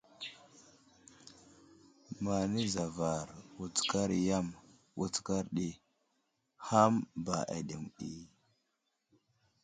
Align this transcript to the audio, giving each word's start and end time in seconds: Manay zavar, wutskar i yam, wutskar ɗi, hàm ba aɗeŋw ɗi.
Manay 2.23 2.67
zavar, 2.75 3.27
wutskar 3.57 4.09
i 4.17 4.19
yam, 4.29 4.47
wutskar 4.99 5.43
ɗi, 5.55 5.67
hàm 6.67 6.93
ba 7.25 7.35
aɗeŋw 7.55 7.85
ɗi. 7.97 8.09